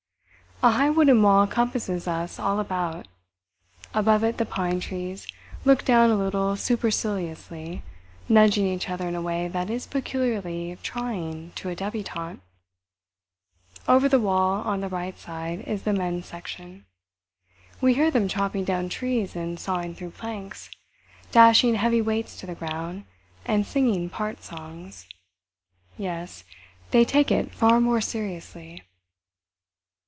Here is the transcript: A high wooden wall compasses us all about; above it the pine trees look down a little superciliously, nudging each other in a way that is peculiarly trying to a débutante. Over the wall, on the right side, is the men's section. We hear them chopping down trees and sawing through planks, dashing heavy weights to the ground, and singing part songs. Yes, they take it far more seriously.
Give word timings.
A 0.63 0.69
high 0.73 0.91
wooden 0.91 1.23
wall 1.23 1.47
compasses 1.47 2.07
us 2.07 2.37
all 2.37 2.59
about; 2.59 3.07
above 3.95 4.23
it 4.23 4.37
the 4.37 4.45
pine 4.45 4.79
trees 4.79 5.25
look 5.65 5.83
down 5.83 6.11
a 6.11 6.15
little 6.15 6.55
superciliously, 6.55 7.81
nudging 8.29 8.67
each 8.67 8.87
other 8.87 9.07
in 9.07 9.15
a 9.15 9.23
way 9.23 9.47
that 9.47 9.71
is 9.71 9.87
peculiarly 9.87 10.77
trying 10.83 11.49
to 11.55 11.69
a 11.71 11.75
débutante. 11.75 12.41
Over 13.87 14.07
the 14.07 14.19
wall, 14.19 14.61
on 14.61 14.81
the 14.81 14.87
right 14.87 15.17
side, 15.17 15.61
is 15.61 15.81
the 15.81 15.93
men's 15.93 16.27
section. 16.27 16.85
We 17.81 17.95
hear 17.95 18.11
them 18.11 18.27
chopping 18.27 18.63
down 18.63 18.87
trees 18.89 19.35
and 19.35 19.59
sawing 19.59 19.95
through 19.95 20.11
planks, 20.11 20.69
dashing 21.31 21.73
heavy 21.73 22.03
weights 22.03 22.35
to 22.39 22.45
the 22.45 22.53
ground, 22.53 23.05
and 23.45 23.65
singing 23.65 24.11
part 24.11 24.43
songs. 24.43 25.07
Yes, 25.97 26.43
they 26.91 27.03
take 27.03 27.31
it 27.31 27.51
far 27.51 27.79
more 27.81 27.99
seriously. 27.99 28.83